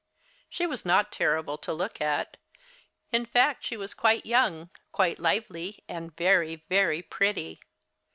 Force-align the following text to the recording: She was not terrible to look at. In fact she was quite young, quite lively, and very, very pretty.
She 0.49 0.65
was 0.65 0.83
not 0.83 1.11
terrible 1.11 1.59
to 1.59 1.71
look 1.71 2.01
at. 2.01 2.37
In 3.11 3.23
fact 3.23 3.63
she 3.63 3.77
was 3.77 3.93
quite 3.93 4.25
young, 4.25 4.71
quite 4.91 5.19
lively, 5.19 5.83
and 5.87 6.17
very, 6.17 6.63
very 6.69 7.03
pretty. 7.03 7.59